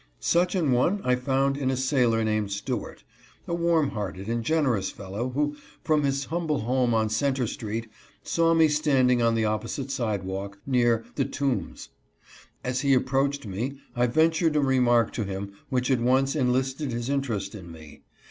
Such 0.19 0.55
an 0.55 0.71
one 0.71 0.99
I 1.03 1.15
found 1.15 1.55
in 1.57 1.69
a 1.69 1.77
sailor 1.77 2.23
named 2.23 2.51
Stuart, 2.51 3.03
a 3.47 3.53
warm 3.53 3.89
hearted 3.91 4.29
and 4.29 4.43
generous 4.43 4.89
fellow, 4.89 5.29
who, 5.29 5.55
from 5.83 6.01
his 6.03 6.25
humble 6.25 6.61
home 6.61 6.95
on 6.95 7.07
Cen 7.07 7.35
ter 7.35 7.45
street, 7.45 7.87
saw 8.23 8.55
me 8.55 8.67
standing 8.67 9.21
on 9.21 9.35
the 9.35 9.45
opposite 9.45 9.91
sidewalk, 9.91 10.57
near" 10.65 11.05
The 11.17 11.25
Tombs." 11.25 11.89
As 12.63 12.81
he 12.81 12.95
approached 12.95 13.45
me 13.45 13.77
I 13.95 14.07
ventured 14.07 14.55
a 14.55 14.59
remark 14.59 15.13
to 15.13 15.23
him 15.23 15.51
which 15.69 15.91
at 15.91 16.01
once 16.01 16.35
enlisted 16.35 16.91
his 16.91 17.07
interest 17.07 17.53
in 17.53 17.71
me. 17.71 18.01